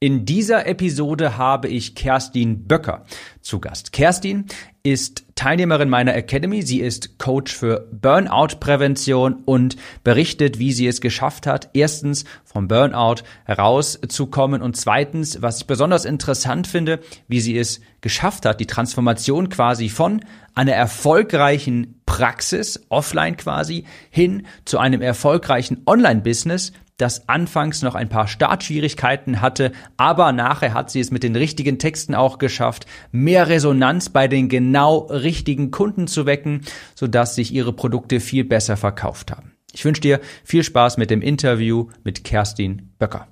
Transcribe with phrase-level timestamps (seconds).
[0.00, 3.04] In dieser Episode habe ich Kerstin Böcker
[3.40, 3.92] zu Gast.
[3.92, 4.44] Kerstin
[4.84, 6.62] ist Teilnehmerin meiner Academy.
[6.62, 13.24] Sie ist Coach für Burnout-Prävention und berichtet, wie sie es geschafft hat, erstens vom Burnout
[13.44, 19.48] herauszukommen und zweitens, was ich besonders interessant finde, wie sie es geschafft hat, die Transformation
[19.48, 20.24] quasi von
[20.54, 28.26] einer erfolgreichen Praxis, offline quasi, hin zu einem erfolgreichen Online-Business, das anfangs noch ein paar
[28.26, 34.10] Startschwierigkeiten hatte, aber nachher hat sie es mit den richtigen Texten auch geschafft, mehr Resonanz
[34.10, 36.62] bei den genau richtigen Kunden zu wecken,
[36.94, 39.52] sodass sich ihre Produkte viel besser verkauft haben.
[39.72, 43.28] Ich wünsche dir viel Spaß mit dem Interview mit Kerstin Böcker.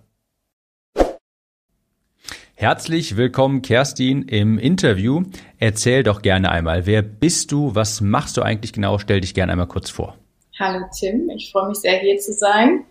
[2.54, 5.24] Herzlich willkommen, Kerstin, im Interview.
[5.58, 8.98] Erzähl doch gerne einmal, wer bist du, was machst du eigentlich genau?
[8.98, 10.16] Stell dich gerne einmal kurz vor.
[10.58, 12.84] Hallo Tim, ich freue mich sehr hier zu sein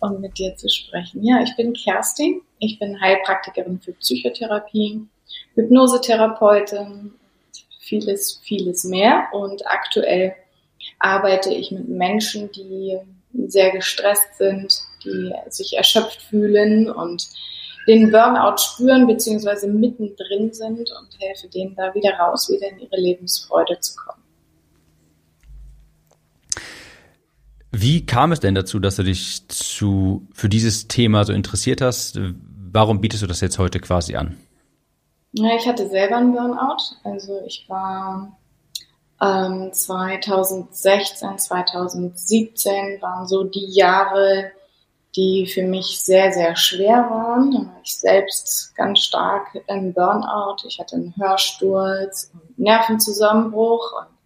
[0.00, 1.22] und mit dir zu sprechen.
[1.24, 2.42] Ja, ich bin Kerstin.
[2.58, 5.06] Ich bin Heilpraktikerin für Psychotherapie,
[5.54, 7.12] Hypnosetherapeutin,
[7.80, 9.28] vieles, vieles mehr.
[9.32, 10.34] Und aktuell
[10.98, 12.98] arbeite ich mit Menschen, die
[13.46, 17.28] sehr gestresst sind, die sich erschöpft fühlen und
[17.86, 22.96] den Burnout spüren beziehungsweise mittendrin sind und helfe denen da wieder raus, wieder in ihre
[22.96, 24.22] Lebensfreude zu kommen.
[27.70, 29.42] Wie kam es denn dazu, dass du dich
[29.76, 32.18] zu, für dieses Thema so interessiert hast?
[32.72, 34.36] Warum bietest du das jetzt heute quasi an?
[35.32, 36.96] Ja, ich hatte selber einen Burnout.
[37.04, 38.36] Also ich war
[39.20, 44.50] ähm, 2016, 2017 waren so die Jahre,
[45.14, 47.50] die für mich sehr, sehr schwer waren.
[47.50, 50.66] Da war ich selbst ganz stark im Burnout.
[50.66, 54.16] Ich hatte einen Hörsturz, und Nervenzusammenbruch und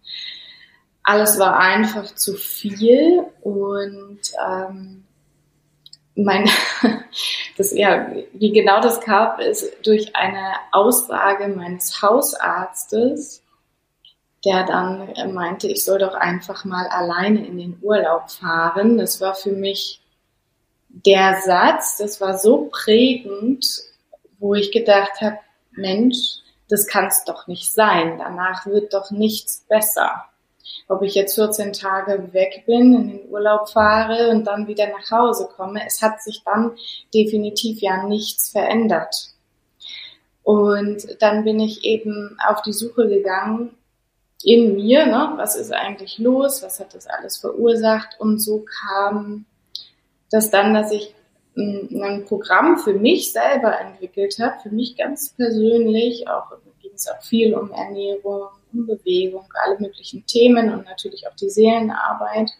[1.03, 5.03] alles war einfach zu viel und ähm,
[6.15, 6.49] mein,
[7.57, 13.43] das, ja, wie genau das kam, ist durch eine Aussage meines Hausarztes,
[14.43, 18.97] der dann meinte, ich soll doch einfach mal alleine in den Urlaub fahren.
[18.97, 20.01] Das war für mich
[20.89, 23.65] der Satz, das war so prägend,
[24.39, 25.37] wo ich gedacht habe,
[25.71, 26.17] Mensch,
[26.69, 28.17] das kann es doch nicht sein.
[28.17, 30.25] Danach wird doch nichts besser
[30.87, 35.09] ob ich jetzt 14 Tage weg bin, in den Urlaub fahre und dann wieder nach
[35.11, 35.81] Hause komme.
[35.85, 36.71] Es hat sich dann
[37.13, 39.15] definitiv ja nichts verändert.
[40.43, 43.71] Und dann bin ich eben auf die Suche gegangen
[44.43, 45.33] in mir, ne?
[45.35, 49.45] was ist eigentlich los, was hat das alles verursacht und so kam
[50.31, 51.13] das dann, dass ich
[51.55, 56.70] ein Programm für mich selber entwickelt habe, für mich ganz persönlich, auch ging
[57.01, 62.51] es auch viel um Ernährung, um Bewegung, alle möglichen Themen und natürlich auch die Seelenarbeit.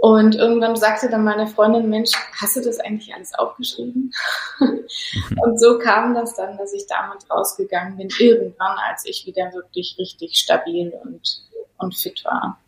[0.00, 4.12] Und irgendwann sagte dann meine Freundin, Mensch, hast du das eigentlich alles aufgeschrieben?
[4.58, 9.96] und so kam das dann, dass ich damit rausgegangen bin, irgendwann, als ich wieder wirklich
[9.98, 11.44] richtig stabil und,
[11.78, 12.58] und fit war.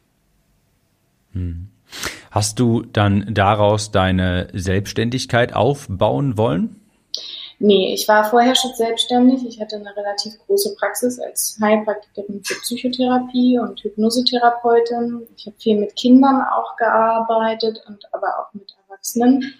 [1.32, 1.71] Hm.
[2.31, 6.84] Hast du dann daraus deine Selbstständigkeit aufbauen wollen?
[7.59, 9.47] Nee, ich war vorher schon selbstständig.
[9.47, 15.27] Ich hatte eine relativ große Praxis als Heilpraktikerin für Psychotherapie und Hypnosetherapeutin.
[15.37, 19.55] Ich habe viel mit Kindern auch gearbeitet und aber auch mit Erwachsenen.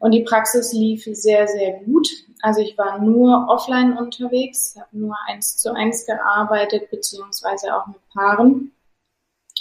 [0.00, 2.08] Und die Praxis lief sehr, sehr gut.
[2.42, 8.00] Also ich war nur offline unterwegs, habe nur eins zu eins gearbeitet, beziehungsweise auch mit
[8.12, 8.72] Paaren.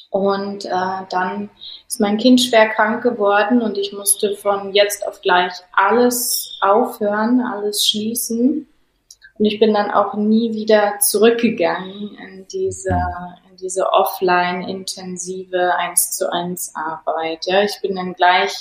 [0.10, 1.52] Und äh, dann
[1.88, 7.42] ist mein Kind schwer krank geworden und ich musste von jetzt auf gleich alles aufhören,
[7.42, 8.68] alles schließen.
[9.38, 13.00] Und ich bin dann auch nie wieder zurückgegangen in diese,
[13.50, 17.46] in diese offline-intensive 1 zu 1 Arbeit.
[17.46, 18.52] Ja, ich bin dann gleich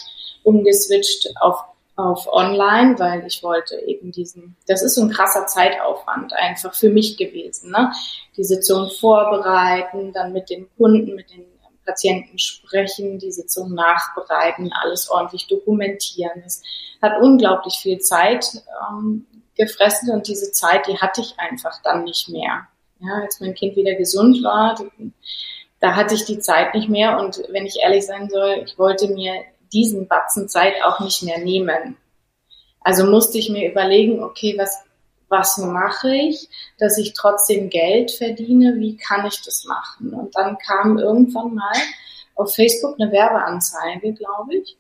[0.45, 1.65] umgeswitcht auf
[1.99, 6.91] auf online, weil ich wollte eben diesen, das ist so ein krasser Zeitaufwand einfach für
[6.91, 7.93] mich gewesen, ne?
[8.37, 11.45] Die Sitzung vorbereiten, dann mit den Kunden, mit den
[11.85, 16.45] Patienten sprechen, die Sitzung nachbereiten, alles ordentlich dokumentieren.
[16.47, 16.63] Es
[17.03, 18.47] hat unglaublich viel Zeit
[18.89, 19.27] ähm,
[19.57, 22.69] gefressen und diese Zeit, die hatte ich einfach dann nicht mehr.
[23.01, 24.77] Ja, als mein Kind wieder gesund war,
[25.81, 29.09] da hatte ich die Zeit nicht mehr und wenn ich ehrlich sein soll, ich wollte
[29.09, 29.43] mir
[29.73, 31.97] diesen Batzen Zeit auch nicht mehr nehmen.
[32.81, 34.79] Also musste ich mir überlegen, okay, was,
[35.29, 36.49] was mache ich,
[36.79, 40.15] dass ich trotzdem Geld verdiene, wie kann ich das machen?
[40.15, 41.77] Und dann kam irgendwann mal
[42.35, 44.77] auf Facebook eine Werbeanzeige, glaube ich.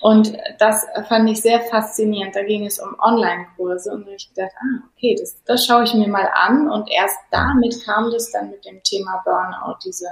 [0.00, 2.34] Und das fand ich sehr faszinierend.
[2.34, 6.08] Da ging es um Online-Kurse und ich gedacht, ah, okay, das, das schaue ich mir
[6.08, 6.70] mal an.
[6.70, 10.08] Und erst damit kam das dann mit dem Thema Burnout, diese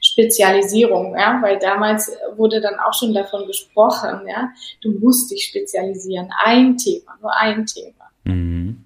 [0.00, 4.50] Spezialisierung, ja, weil damals wurde dann auch schon davon gesprochen, ja,
[4.82, 8.10] du musst dich spezialisieren, ein Thema, nur ein Thema.
[8.24, 8.84] Mhm.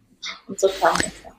[0.48, 1.30] Und so kam es ja.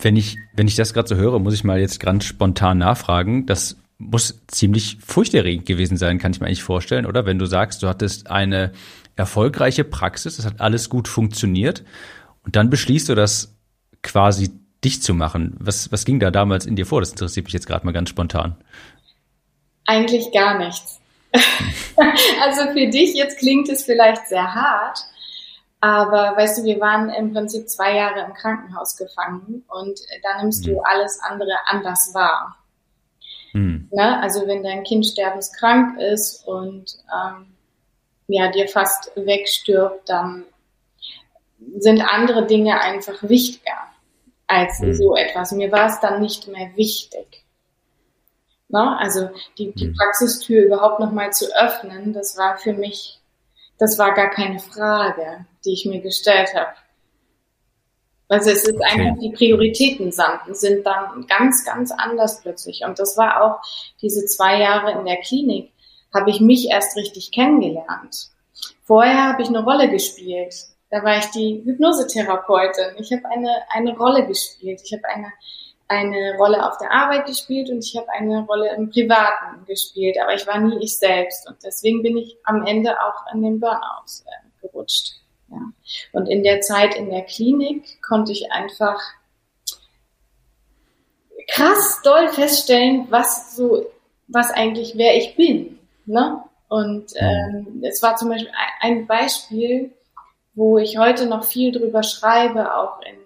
[0.00, 3.46] Wenn ich, wenn ich das gerade so höre, muss ich mal jetzt ganz spontan nachfragen.
[3.46, 7.26] Das muss ziemlich furchterregend gewesen sein, kann ich mir eigentlich vorstellen, oder?
[7.26, 8.72] Wenn du sagst, du hattest eine
[9.16, 11.84] erfolgreiche Praxis, das hat alles gut funktioniert
[12.44, 13.56] und dann beschließt du das
[14.02, 14.50] quasi
[14.84, 15.56] dicht zu machen.
[15.58, 17.00] Was, was ging da damals in dir vor?
[17.00, 18.56] Das interessiert mich jetzt gerade mal ganz spontan.
[19.86, 21.00] Eigentlich gar nichts.
[22.40, 24.98] also für dich jetzt klingt es vielleicht sehr hart,
[25.80, 30.66] aber weißt du, wir waren im Prinzip zwei Jahre im Krankenhaus gefangen und da nimmst
[30.66, 30.70] mhm.
[30.70, 32.56] du alles andere anders wahr.
[33.52, 33.88] Mhm.
[33.92, 34.22] Ne?
[34.22, 37.46] Also wenn dein Kind sterbenskrank ist und ähm,
[38.28, 40.44] ja, dir fast wegstirbt, dann
[41.78, 43.76] sind andere Dinge einfach wichtiger
[44.46, 44.94] als mhm.
[44.94, 45.52] so etwas.
[45.52, 47.44] Mir war es dann nicht mehr wichtig.
[48.68, 48.98] Ne?
[48.98, 49.94] Also die, die hm.
[49.94, 53.18] Praxistür überhaupt nochmal zu öffnen, das war für mich,
[53.78, 56.70] das war gar keine Frage, die ich mir gestellt habe.
[58.28, 58.84] Also es ist okay.
[58.90, 62.82] einfach, die Prioritäten sind dann ganz, ganz anders plötzlich.
[62.86, 63.60] Und das war auch
[64.02, 65.72] diese zwei Jahre in der Klinik,
[66.14, 68.28] habe ich mich erst richtig kennengelernt.
[68.84, 70.54] Vorher habe ich eine Rolle gespielt.
[70.90, 72.96] Da war ich die Hypnosetherapeutin.
[72.98, 74.80] Ich habe eine, eine Rolle gespielt.
[74.82, 75.32] Ich habe eine,
[75.86, 80.16] eine Rolle auf der Arbeit gespielt und ich habe eine Rolle im Privaten gespielt.
[80.22, 81.46] Aber ich war nie ich selbst.
[81.48, 85.16] Und deswegen bin ich am Ende auch an den Burnout äh, gerutscht.
[85.50, 85.72] Ja.
[86.12, 89.00] Und in der Zeit in der Klinik konnte ich einfach
[91.48, 93.86] krass doll feststellen, was so,
[94.28, 95.78] was eigentlich wer ich bin.
[96.06, 96.42] Ne?
[96.68, 99.92] Und ähm, es war zum Beispiel ein Beispiel,
[100.54, 103.16] wo ich heute noch viel drüber schreibe, auch in,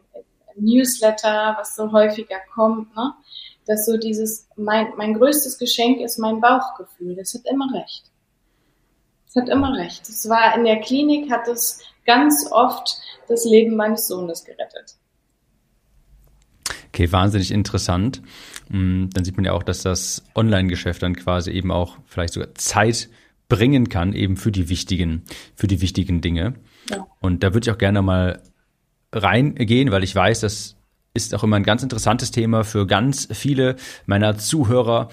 [0.54, 3.14] in Newsletter, was so häufiger kommt, ne?
[3.66, 7.16] dass so dieses, mein, mein größtes Geschenk ist mein Bauchgefühl.
[7.16, 8.11] Das hat immer recht.
[9.32, 10.08] Das hat immer recht.
[10.08, 12.98] Es war in der Klinik, hat es ganz oft
[13.28, 14.96] das Leben meines Sohnes gerettet.
[16.88, 18.20] Okay, wahnsinnig interessant.
[18.68, 22.54] Mm, dann sieht man ja auch, dass das Online-Geschäft dann quasi eben auch vielleicht sogar
[22.54, 23.08] Zeit
[23.48, 25.22] bringen kann, eben für die wichtigen,
[25.54, 26.54] für die wichtigen Dinge.
[26.90, 27.06] Ja.
[27.20, 28.42] Und da würde ich auch gerne mal
[29.12, 30.76] reingehen, weil ich weiß, das
[31.14, 35.08] ist auch immer ein ganz interessantes Thema für ganz viele meiner Zuhörer.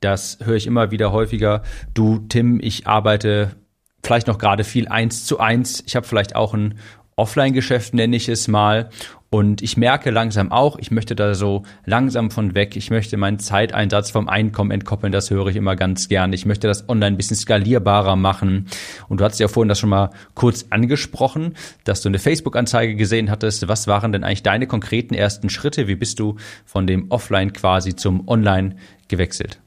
[0.00, 1.62] Das höre ich immer wieder häufiger.
[1.94, 3.56] Du, Tim, ich arbeite
[4.02, 5.82] vielleicht noch gerade viel eins zu eins.
[5.86, 6.78] Ich habe vielleicht auch ein
[7.16, 8.90] Offline-Geschäft, nenne ich es mal.
[9.32, 12.74] Und ich merke langsam auch, ich möchte da so langsam von weg.
[12.74, 15.12] Ich möchte meinen Zeiteinsatz vom Einkommen entkoppeln.
[15.12, 16.32] Das höre ich immer ganz gern.
[16.32, 18.66] Ich möchte das online ein bisschen skalierbarer machen.
[19.08, 21.54] Und du hast ja vorhin das schon mal kurz angesprochen,
[21.84, 23.68] dass du eine Facebook-Anzeige gesehen hattest.
[23.68, 25.86] Was waren denn eigentlich deine konkreten ersten Schritte?
[25.86, 28.74] Wie bist du von dem Offline quasi zum Online
[29.06, 29.60] gewechselt?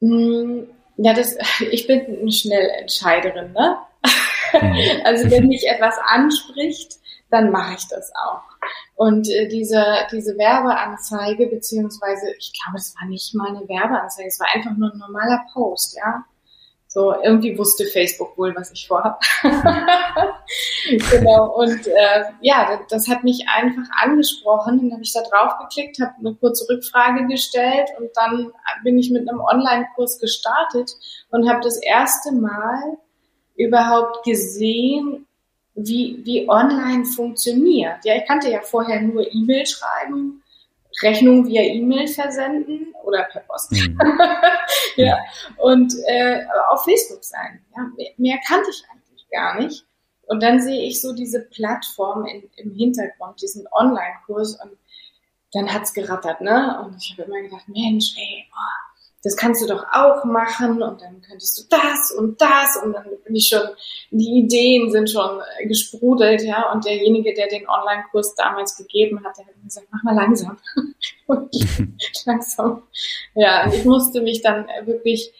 [0.00, 0.66] Hm,
[1.02, 1.36] ja, das,
[1.70, 3.78] ich bin eine Schnellentscheiderin, ne?
[4.52, 5.00] Mhm.
[5.04, 6.98] also wenn mich etwas anspricht,
[7.30, 8.42] dann mache ich das auch.
[8.96, 14.40] Und äh, diese, diese Werbeanzeige, beziehungsweise, ich glaube, es war nicht mal eine Werbeanzeige, es
[14.40, 16.24] war einfach nur ein normaler Post, ja.
[16.92, 19.22] So, irgendwie wusste Facebook wohl, was ich vorhab.
[21.12, 21.54] genau.
[21.54, 24.80] Und äh, ja, das hat mich einfach angesprochen.
[24.80, 28.52] Dann habe ich da drauf geklickt, habe eine kurze Rückfrage gestellt und dann
[28.82, 30.90] bin ich mit einem Online-Kurs gestartet
[31.30, 32.98] und habe das erste Mal
[33.54, 35.28] überhaupt gesehen,
[35.76, 38.04] wie, wie online funktioniert.
[38.04, 40.39] Ja, ich kannte ja vorher nur E-Mail schreiben,
[41.02, 43.72] Rechnung via E-Mail versenden oder per Post.
[43.72, 43.98] Mhm.
[44.96, 45.18] ja.
[45.58, 46.40] Und äh,
[46.70, 47.64] auf Facebook sein.
[47.76, 49.84] Ja, mehr, mehr kannte ich eigentlich gar nicht.
[50.26, 54.76] Und dann sehe ich so diese Plattform in, im Hintergrund, diesen Online-Kurs und
[55.52, 56.80] dann hat's gerattert, ne?
[56.84, 58.89] Und ich habe immer gedacht, Mensch, ey, oh,
[59.22, 63.04] das kannst du doch auch machen und dann könntest du das und das und dann
[63.24, 63.68] bin ich schon,
[64.10, 69.46] die Ideen sind schon gesprudelt, ja, und derjenige, der den Online-Kurs damals gegeben hat, der
[69.46, 70.58] hat gesagt, mach mal langsam.
[72.24, 72.82] langsam.
[73.34, 75.32] Ja, und ich musste mich dann wirklich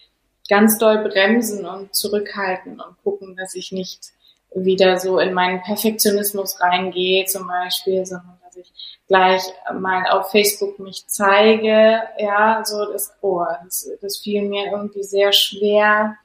[0.48, 4.10] ganz doll bremsen und zurückhalten und gucken, dass ich nicht
[4.54, 11.06] wieder so in meinen Perfektionismus reingehe, zum Beispiel, sondern ich gleich mal auf Facebook mich
[11.06, 16.16] zeige, ja, so das, oh, das, das fiel mir irgendwie sehr schwer,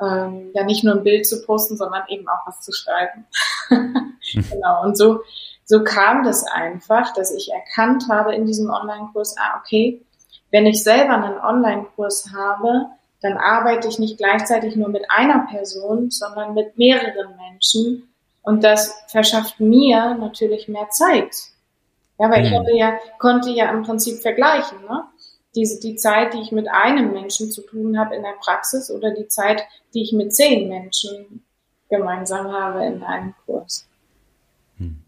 [0.00, 3.26] ähm, ja nicht nur ein Bild zu posten, sondern eben auch was zu schreiben.
[4.32, 4.84] genau.
[4.84, 5.20] Und so,
[5.64, 10.02] so kam das einfach, dass ich erkannt habe in diesem Online-Kurs, ah, okay,
[10.50, 12.86] wenn ich selber einen Online-Kurs habe,
[13.20, 18.08] dann arbeite ich nicht gleichzeitig nur mit einer Person, sondern mit mehreren Menschen.
[18.48, 21.36] Und das verschafft mir natürlich mehr Zeit.
[22.18, 22.46] Ja, weil mhm.
[22.46, 25.04] ich hatte ja, konnte ja im Prinzip vergleichen, ne?
[25.54, 29.12] Diese, die Zeit, die ich mit einem Menschen zu tun habe in der Praxis oder
[29.12, 31.44] die Zeit, die ich mit zehn Menschen
[31.90, 33.86] gemeinsam habe in einem Kurs.
[34.78, 35.02] Hm.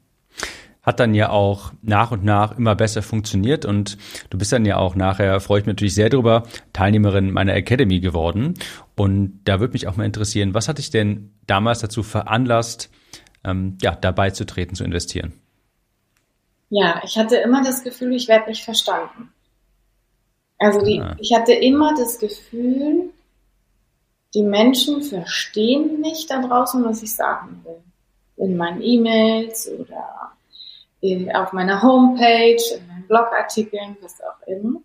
[0.82, 3.96] Hat dann ja auch nach und nach immer besser funktioniert und
[4.28, 6.42] du bist dann ja auch nachher, freue ich mich natürlich sehr drüber,
[6.74, 8.52] Teilnehmerin meiner Academy geworden.
[8.96, 12.90] Und da würde mich auch mal interessieren, was hat dich denn damals dazu veranlasst,
[13.44, 15.40] ähm, ja, dabei zu treten, zu investieren?
[16.68, 19.32] Ja, ich hatte immer das Gefühl, ich werde nicht verstanden.
[20.58, 21.16] Also die, ah.
[21.18, 23.10] ich hatte immer das Gefühl,
[24.34, 27.82] die Menschen verstehen nicht da draußen, was ich sagen will.
[28.36, 30.32] In meinen E-Mails oder
[31.00, 34.80] in, auf meiner Homepage, in meinen Blogartikeln, was auch immer.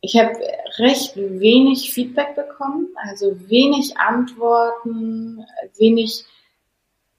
[0.00, 0.32] Ich habe
[0.78, 5.44] recht wenig Feedback bekommen, also wenig Antworten,
[5.76, 6.24] wenig,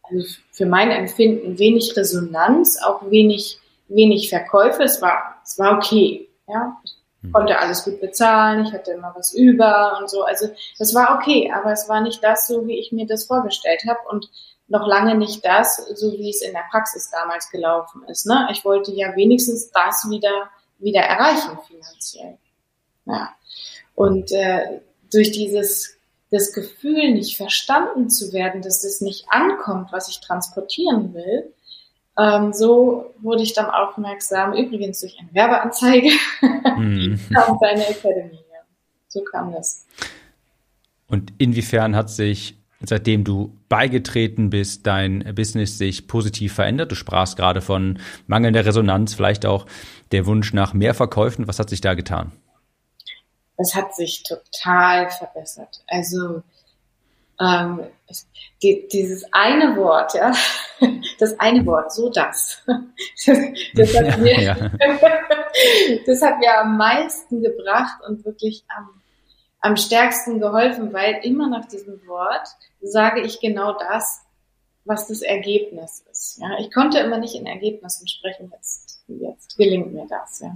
[0.10, 4.84] also für mein Empfinden wenig Resonanz, auch wenig, wenig Verkäufe.
[4.84, 6.30] Es war, es war okay.
[6.48, 6.78] Ja,
[7.22, 7.32] hm.
[7.32, 10.24] konnte alles gut bezahlen, ich hatte immer was über und so.
[10.24, 13.84] Also das war okay, aber es war nicht das, so wie ich mir das vorgestellt
[13.88, 14.30] habe und
[14.68, 18.26] noch lange nicht das, so wie es in der Praxis damals gelaufen ist.
[18.26, 18.48] Ne?
[18.52, 20.50] Ich wollte ja wenigstens das wieder
[20.80, 22.38] wieder erreichen finanziell.
[23.06, 23.36] Ja.
[23.96, 25.98] Und äh, durch dieses
[26.32, 31.54] das Gefühl, nicht verstanden zu werden, dass das nicht ankommt, was ich transportieren will,
[32.20, 36.10] ähm, so wurde ich dann aufmerksam, übrigens durch eine Werbeanzeige,
[36.78, 37.20] mhm.
[37.36, 38.34] auf deine Academy.
[38.34, 38.60] Ja.
[39.08, 39.86] So kam das.
[41.08, 46.92] Und inwiefern hat sich, seitdem du beigetreten bist, dein Business sich positiv verändert?
[46.92, 49.66] Du sprachst gerade von mangelnder Resonanz, vielleicht auch
[50.12, 51.48] der Wunsch nach mehr Verkäufen.
[51.48, 52.34] Was hat sich da getan?
[53.60, 55.84] Das hat sich total verbessert.
[55.86, 56.44] Also
[57.42, 57.88] ähm,
[58.64, 60.32] die, dieses eine Wort, ja,
[61.20, 62.64] das eine Wort, so das,
[63.76, 64.56] das, hat, mir, ja.
[66.06, 69.02] das hat mir am meisten gebracht und wirklich am,
[69.60, 72.48] am stärksten geholfen, weil immer nach diesem Wort
[72.80, 74.22] sage ich genau das,
[74.86, 76.40] was das Ergebnis ist.
[76.42, 80.40] Ja, ich konnte immer nicht in Ergebnissen sprechen, jetzt, jetzt gelingt mir das.
[80.40, 80.56] Ja.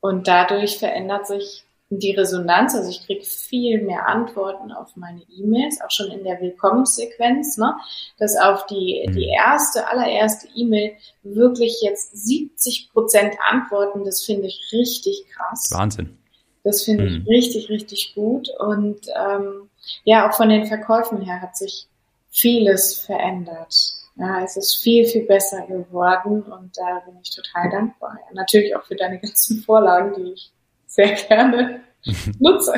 [0.00, 1.64] Und dadurch verändert sich
[1.98, 6.40] die Resonanz, also ich kriege viel mehr Antworten auf meine E-Mails, auch schon in der
[6.40, 7.74] Willkommenssequenz, ne,
[8.18, 9.12] dass auf die, mhm.
[9.12, 15.70] die erste, allererste E-Mail wirklich jetzt 70 Prozent antworten, das finde ich richtig krass.
[15.72, 16.18] Wahnsinn.
[16.64, 17.26] Das finde ich mhm.
[17.26, 18.48] richtig, richtig gut.
[18.58, 19.68] Und ähm,
[20.04, 21.88] ja, auch von den Verkäufen her hat sich
[22.30, 23.74] vieles verändert.
[24.16, 28.18] Ja, es ist viel, viel besser geworden und da bin ich total dankbar.
[28.32, 30.52] Natürlich auch für deine ganzen Vorlagen, die ich
[30.92, 31.80] sehr gerne
[32.38, 32.74] nutze.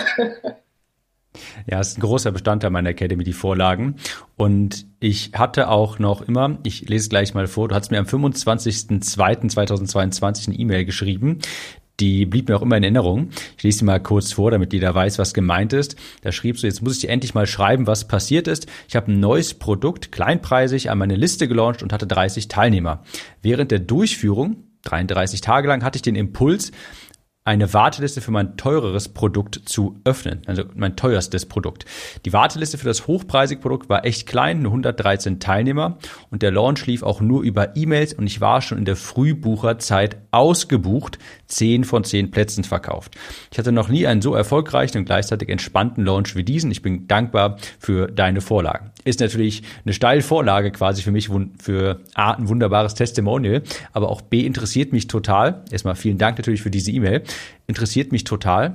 [1.68, 3.96] Ja, es ist ein großer Bestandteil meiner Academy, die Vorlagen.
[4.36, 8.04] Und ich hatte auch noch immer, ich lese gleich mal vor, du hast mir am
[8.04, 11.40] 25.02.2022 eine E-Mail geschrieben.
[12.00, 13.30] Die blieb mir auch immer in Erinnerung.
[13.56, 15.96] Ich lese sie mal kurz vor, damit jeder weiß, was gemeint ist.
[16.22, 18.66] Da schriebst du, jetzt muss ich dir endlich mal schreiben, was passiert ist.
[18.88, 23.02] Ich habe ein neues Produkt, kleinpreisig, an meine Liste gelauncht und hatte 30 Teilnehmer.
[23.42, 26.70] Während der Durchführung, 33 Tage lang, hatte ich den Impuls,
[27.46, 31.84] eine Warteliste für mein teureres Produkt zu öffnen, also mein teuerstes Produkt.
[32.24, 35.98] Die Warteliste für das hochpreisige Produkt war echt klein, nur 113 Teilnehmer
[36.30, 40.16] und der Launch lief auch nur über E-Mails und ich war schon in der Frühbucherzeit
[40.30, 41.18] ausgebucht,
[41.54, 43.16] 10 von 10 Plätzen verkauft.
[43.50, 46.70] Ich hatte noch nie einen so erfolgreichen und gleichzeitig entspannten Launch wie diesen.
[46.70, 48.90] Ich bin dankbar für deine Vorlagen.
[49.04, 51.30] Ist natürlich eine steile Vorlage quasi für mich,
[51.60, 55.64] für A, ein wunderbares Testimonial, aber auch B, interessiert mich total.
[55.70, 57.22] Erstmal vielen Dank natürlich für diese E-Mail
[57.66, 58.74] interessiert mich total.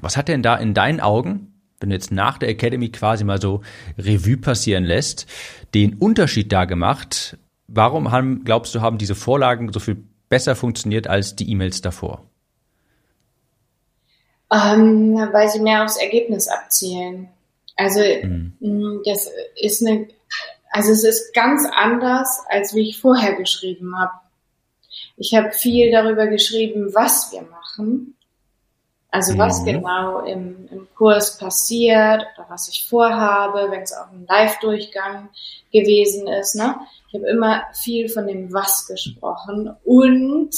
[0.00, 3.40] Was hat denn da in deinen Augen, wenn du jetzt nach der Academy quasi mal
[3.40, 3.62] so
[3.98, 5.26] Revue passieren lässt,
[5.74, 7.38] den Unterschied da gemacht?
[7.66, 12.24] Warum haben, glaubst du, haben diese Vorlagen so viel besser funktioniert als die E-Mails davor?
[14.50, 17.28] Ähm, weil sie mehr aufs Ergebnis abzielen.
[17.76, 18.56] Also mhm.
[18.60, 20.08] Mm, das ist eine,
[20.70, 24.12] also es ist ganz anders, als wie ich vorher geschrieben habe.
[25.16, 28.16] Ich habe viel darüber geschrieben, was wir machen.
[29.14, 29.66] Also was mhm.
[29.66, 35.28] genau im, im Kurs passiert oder was ich vorhabe, wenn es auch ein Live-Durchgang
[35.72, 36.56] gewesen ist.
[36.56, 36.74] Ne?
[37.06, 40.52] Ich habe immer viel von dem Was gesprochen und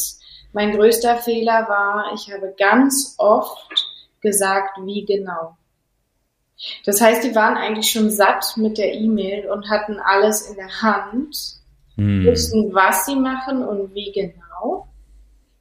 [0.54, 3.68] mein größter Fehler war, ich habe ganz oft
[4.22, 5.58] gesagt, wie genau.
[6.86, 10.80] Das heißt, die waren eigentlich schon satt mit der E-Mail und hatten alles in der
[10.80, 11.36] Hand,
[11.96, 12.24] hm.
[12.24, 14.88] wussten, was sie machen und wie genau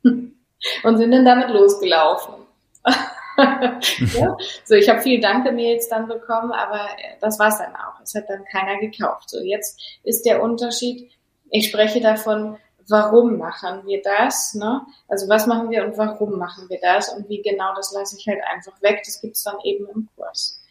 [0.83, 2.44] und sind dann damit losgelaufen.
[4.13, 4.37] ja?
[4.63, 6.87] So, ich habe viel Danke-Mails dann bekommen, aber
[7.21, 7.99] das war's dann auch.
[8.03, 9.29] Es hat dann keiner gekauft.
[9.29, 11.11] So, jetzt ist der Unterschied,
[11.49, 14.81] ich spreche davon, warum machen wir das, ne?
[15.07, 18.27] Also was machen wir und warum machen wir das und wie genau, das lasse ich
[18.27, 19.01] halt einfach weg.
[19.05, 20.61] Das gibt's dann eben im Kurs.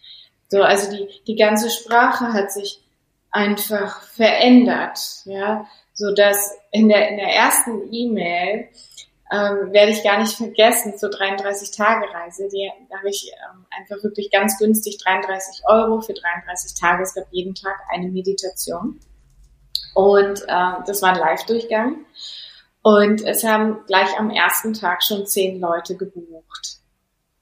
[0.49, 2.81] So, also die, die ganze Sprache hat sich
[3.31, 8.69] einfach verändert, ja, so dass in der, in der ersten E-Mail
[9.31, 14.59] ähm, werde ich gar nicht vergessen, zur 33-Tage-Reise, die habe ich ähm, einfach wirklich ganz
[14.59, 17.03] günstig 33 Euro für 33 Tage.
[17.03, 19.01] Es gab jeden Tag eine Meditation.
[19.95, 22.05] Und äh, das war ein Live-Durchgang.
[22.83, 26.81] Und es haben gleich am ersten Tag schon zehn Leute gebucht.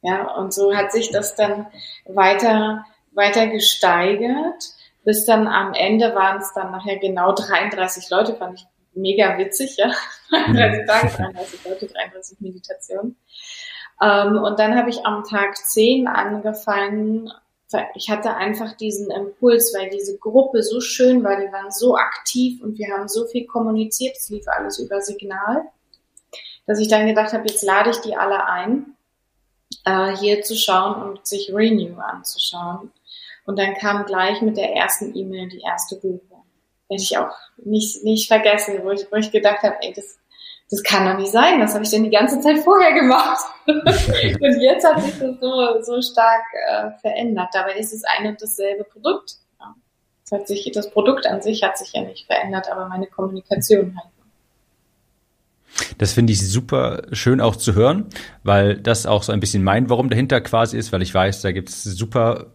[0.03, 1.67] Ja, und so hat sich das dann
[2.07, 4.73] weiter, weiter gesteigert,
[5.05, 9.77] bis dann am Ende waren es dann nachher genau 33 Leute, fand ich mega witzig,
[9.77, 9.93] ja.
[10.31, 13.17] 33 Tage, 33 Leute, 33 Meditationen.
[14.01, 17.31] Ähm, und dann habe ich am Tag 10 angefangen,
[17.95, 22.63] ich hatte einfach diesen Impuls, weil diese Gruppe so schön war, die waren so aktiv
[22.63, 25.63] und wir haben so viel kommuniziert, es lief alles über Signal,
[26.67, 28.95] dass ich dann gedacht habe, jetzt lade ich die alle ein,
[29.85, 32.93] äh, hier zu schauen und sich Renew anzuschauen.
[33.45, 36.32] Und dann kam gleich mit der ersten E-Mail die erste Buchung.
[36.91, 40.19] Hätte ich auch nicht, nicht vergessen, wo ich, wo ich gedacht habe, ey, das,
[40.71, 43.39] das kann doch nicht sein, was habe ich denn die ganze Zeit vorher gemacht?
[43.67, 47.49] und jetzt hat sich das so, so stark äh, verändert.
[47.53, 49.37] Dabei ist es ein und dasselbe Produkt.
[49.61, 49.75] Ja.
[50.25, 53.97] Das, hat sich, das Produkt an sich hat sich ja nicht verändert, aber meine Kommunikation
[53.97, 54.13] halt.
[55.99, 58.07] Das finde ich super schön auch zu hören,
[58.43, 61.53] weil das auch so ein bisschen mein Warum dahinter quasi ist, weil ich weiß, da
[61.53, 62.53] gibt es super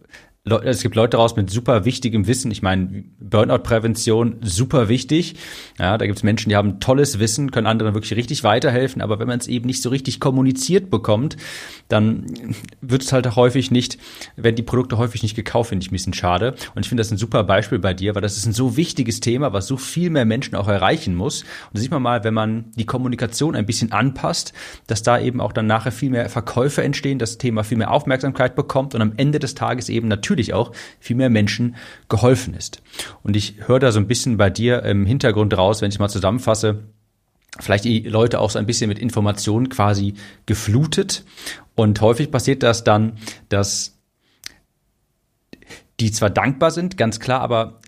[0.56, 2.50] es gibt Leute raus mit super wichtigem Wissen.
[2.50, 5.36] Ich meine, Burnout-Prävention, super wichtig.
[5.78, 9.02] Ja, da gibt es Menschen, die haben tolles Wissen, können anderen wirklich richtig weiterhelfen.
[9.02, 11.36] Aber wenn man es eben nicht so richtig kommuniziert bekommt,
[11.88, 13.98] dann wird es halt häufig nicht,
[14.36, 16.54] werden die Produkte häufig nicht gekauft, finde ich ein bisschen schade.
[16.74, 19.20] Und ich finde das ein super Beispiel bei dir, weil das ist ein so wichtiges
[19.20, 21.42] Thema, was so viel mehr Menschen auch erreichen muss.
[21.42, 24.52] Und da sieht man mal, wenn man die Kommunikation ein bisschen anpasst,
[24.86, 28.54] dass da eben auch dann nachher viel mehr Verkäufe entstehen, das Thema viel mehr Aufmerksamkeit
[28.54, 31.76] bekommt und am Ende des Tages eben natürlich natürlich auch viel mehr Menschen
[32.08, 32.80] geholfen ist.
[33.22, 36.08] Und ich höre da so ein bisschen bei dir im Hintergrund raus, wenn ich mal
[36.08, 36.84] zusammenfasse,
[37.58, 40.14] vielleicht die Leute auch so ein bisschen mit Informationen quasi
[40.46, 41.24] geflutet.
[41.74, 43.98] Und häufig passiert das dann, dass
[46.00, 47.80] die zwar dankbar sind, ganz klar, aber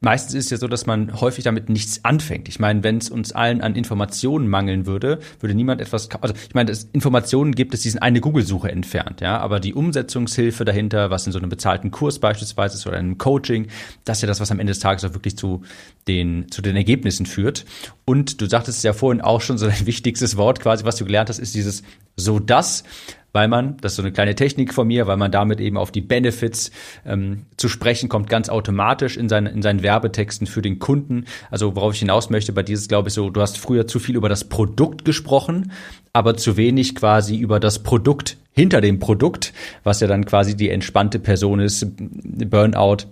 [0.00, 2.48] meistens ist es ja so, dass man häufig damit nichts anfängt.
[2.48, 6.54] Ich meine, wenn es uns allen an Informationen mangeln würde, würde niemand etwas, also ich
[6.54, 11.10] meine, es Informationen gibt es, die sind eine Google-Suche entfernt, ja, aber die Umsetzungshilfe dahinter,
[11.10, 13.68] was in so einem bezahlten Kurs beispielsweise ist oder einem Coaching,
[14.04, 15.62] das ist ja das, was am Ende des Tages auch wirklich zu
[16.08, 17.64] den, zu den Ergebnissen führt.
[18.04, 21.28] Und du sagtest ja vorhin auch schon so ein wichtigstes Wort quasi, was du gelernt
[21.28, 21.82] hast, ist dieses
[22.16, 22.84] so das
[23.32, 25.90] weil man, das ist so eine kleine Technik von mir, weil man damit eben auf
[25.90, 26.70] die Benefits
[27.06, 31.24] ähm, zu sprechen kommt, ganz automatisch in, seinen in seinen Werbetexten für den Kunden.
[31.50, 34.16] Also worauf ich hinaus möchte, bei dieses glaube ich so, du hast früher zu viel
[34.16, 35.72] über das Produkt gesprochen,
[36.12, 39.52] aber zu wenig quasi über das Produkt hinter dem Produkt,
[39.84, 43.06] was ja dann quasi die entspannte Person ist, Burnout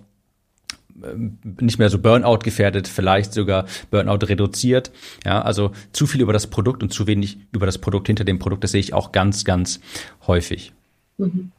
[1.59, 4.91] nicht mehr so Burnout gefährdet, vielleicht sogar Burnout reduziert.
[5.25, 8.39] Ja, also zu viel über das Produkt und zu wenig über das Produkt hinter dem
[8.39, 9.79] Produkt, das sehe ich auch ganz, ganz
[10.27, 10.73] häufig.
[11.17, 11.51] Mhm.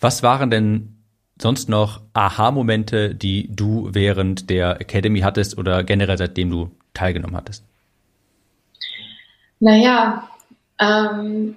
[0.00, 0.96] Was waren denn
[1.40, 7.64] sonst noch Aha-Momente, die du während der Academy hattest oder generell seitdem du teilgenommen hattest?
[9.60, 10.28] Naja,
[10.78, 11.56] ähm,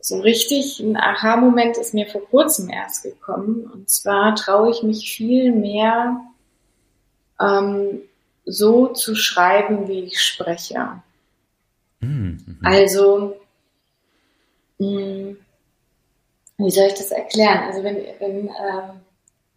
[0.00, 3.70] so richtig ein Aha-Moment ist mir vor kurzem erst gekommen.
[3.72, 6.20] Und zwar traue ich mich viel mehr
[7.40, 8.00] ähm,
[8.44, 11.02] so zu schreiben, wie ich spreche.
[12.00, 12.58] Mhm.
[12.62, 13.40] Also,
[14.78, 15.36] mh, hm,
[16.58, 17.64] wie soll ich das erklären?
[17.64, 19.00] Also wenn, wenn ähm,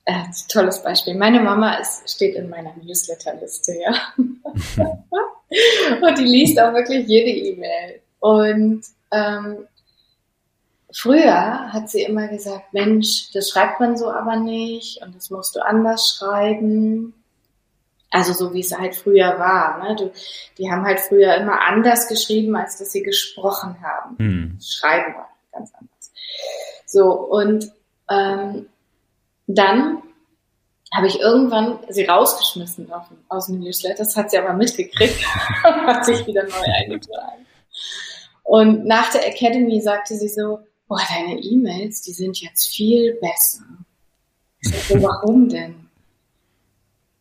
[0.06, 1.16] äh, tolles Beispiel.
[1.16, 3.94] Meine Mama ist, steht in meiner Newsletterliste, ja.
[6.02, 8.02] und die liest auch wirklich jede E-Mail.
[8.20, 9.68] Und ähm,
[10.94, 15.56] Früher hat sie immer gesagt, Mensch, das schreibt man so aber nicht und das musst
[15.56, 17.14] du anders schreiben.
[18.10, 19.84] Also so wie es halt früher war.
[19.84, 19.96] Ne?
[19.96, 20.12] Du,
[20.58, 24.18] die haben halt früher immer anders geschrieben, als dass sie gesprochen haben.
[24.18, 24.60] Hm.
[24.62, 26.12] Schreiben war ganz anders.
[26.86, 27.72] So, und
[28.10, 28.68] ähm,
[29.48, 30.04] dann
[30.94, 34.04] habe ich irgendwann sie rausgeschmissen auf, aus dem Newsletter.
[34.04, 35.26] Das hat sie aber mitgekriegt
[35.64, 37.46] und hat sich wieder neu eingetragen.
[38.44, 40.60] Und nach der Academy sagte sie so,
[40.92, 43.64] boah, deine E-Mails, die sind jetzt viel besser.
[44.60, 45.88] Sage, warum denn?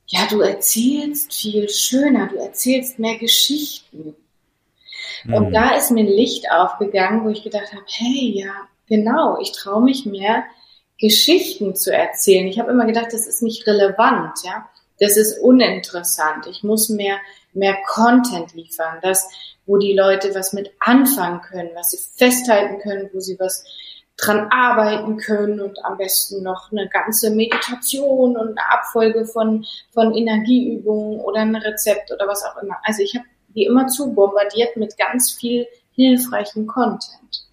[0.08, 4.16] Ja, du erzählst viel schöner, du erzählst mehr Geschichten.
[5.22, 5.34] Mhm.
[5.34, 8.52] Und da ist mir ein Licht aufgegangen, wo ich gedacht habe, hey, ja,
[8.88, 10.42] genau, ich traue mich mehr,
[10.98, 12.48] Geschichten zu erzählen.
[12.48, 14.68] Ich habe immer gedacht, das ist nicht relevant, ja.
[14.98, 16.48] Das ist uninteressant.
[16.48, 17.18] Ich muss mehr,
[17.52, 19.28] mehr Content liefern, das,
[19.70, 23.64] wo die Leute was mit anfangen können, was sie festhalten können, wo sie was
[24.16, 30.12] dran arbeiten können und am besten noch eine ganze Meditation und eine Abfolge von, von
[30.12, 32.78] Energieübungen oder ein Rezept oder was auch immer.
[32.82, 37.46] Also ich habe die immer zu bombardiert mit ganz viel hilfreichen Content.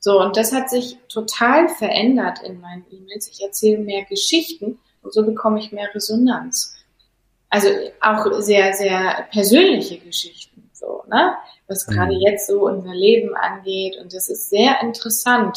[0.00, 3.28] So, und das hat sich total verändert in meinen E-Mails.
[3.28, 6.74] Ich erzähle mehr Geschichten und so bekomme ich mehr Resonanz.
[7.50, 7.68] Also
[8.00, 11.36] auch sehr, sehr persönliche Geschichten, so, ne?
[11.68, 11.92] Was mhm.
[11.92, 13.96] gerade jetzt so unser Leben angeht.
[14.00, 15.56] Und das ist sehr interessant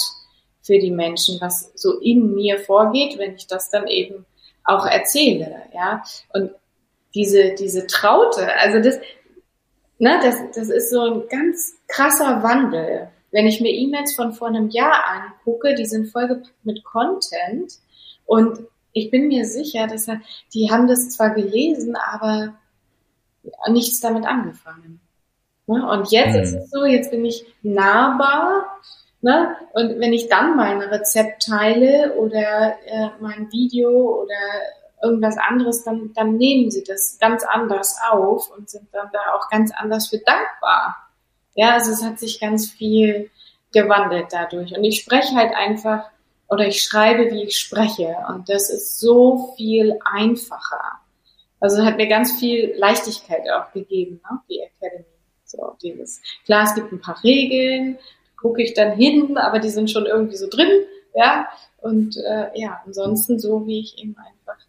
[0.61, 4.25] für die Menschen, was so in mir vorgeht, wenn ich das dann eben
[4.63, 6.03] auch erzähle, ja.
[6.33, 6.51] Und
[7.13, 8.99] diese, diese Traute, also das,
[9.99, 13.09] ne, das, das ist so ein ganz krasser Wandel.
[13.31, 17.73] Wenn ich mir E-Mails von vor einem Jahr angucke, die sind vollgepackt mit Content
[18.25, 18.59] und
[18.91, 20.21] ich bin mir sicher, dass er,
[20.53, 22.55] die haben das zwar gelesen, aber
[23.69, 25.01] nichts damit angefangen.
[25.67, 25.89] Ne?
[25.89, 26.41] Und jetzt mhm.
[26.41, 28.65] ist es so, jetzt bin ich nahbar
[29.25, 29.55] Ne?
[29.73, 34.35] Und wenn ich dann mein Rezept teile oder äh, mein Video oder
[35.01, 39.49] irgendwas anderes, dann, dann nehmen sie das ganz anders auf und sind dann da auch
[39.49, 40.95] ganz anders für dankbar.
[41.55, 43.31] Ja, also es hat sich ganz viel
[43.73, 44.77] gewandelt dadurch.
[44.77, 46.03] Und ich spreche halt einfach
[46.47, 48.15] oder ich schreibe, wie ich spreche.
[48.29, 50.99] Und das ist so viel einfacher.
[51.59, 54.39] Also hat mir ganz viel Leichtigkeit auch gegeben, ne?
[54.47, 55.14] die Academy.
[55.55, 56.21] So, dieses.
[56.45, 57.97] Klar, es gibt ein paar Regeln,
[58.37, 60.69] gucke ich dann hin, aber die sind schon irgendwie so drin,
[61.13, 61.47] ja.
[61.77, 64.59] Und äh, ja, ansonsten so, wie ich eben einfach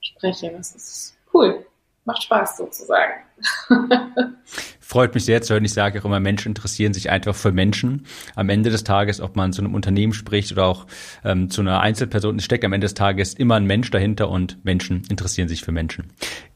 [0.00, 0.50] spreche.
[0.56, 1.66] Das ist cool.
[2.04, 3.12] Macht Spaß sozusagen.
[4.80, 5.64] Freut mich sehr zu hören.
[5.64, 8.06] Ich sage auch immer, Menschen interessieren sich einfach für Menschen.
[8.34, 10.86] Am Ende des Tages, ob man zu einem Unternehmen spricht oder auch
[11.24, 15.04] ähm, zu einer Einzelperson, steckt am Ende des Tages immer ein Mensch dahinter und Menschen
[15.08, 16.12] interessieren sich für Menschen.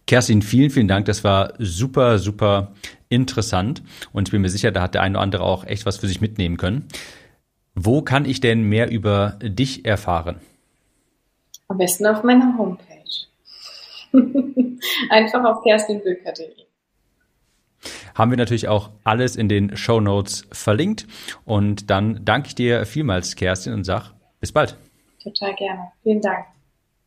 [0.07, 1.07] Kerstin, vielen, vielen Dank.
[1.07, 2.73] Das war super, super
[3.09, 5.99] interessant und ich bin mir sicher, da hat der eine oder andere auch echt was
[5.99, 6.87] für sich mitnehmen können.
[7.75, 10.41] Wo kann ich denn mehr über dich erfahren?
[11.69, 12.87] Am besten auf meiner Homepage.
[15.11, 16.67] Einfach auf kerstinböker.de.
[18.15, 21.07] Haben wir natürlich auch alles in den Show Notes verlinkt.
[21.45, 24.77] Und dann danke ich dir vielmals, Kerstin, und sag bis bald.
[25.23, 25.93] Total gerne.
[26.03, 26.47] Vielen Dank.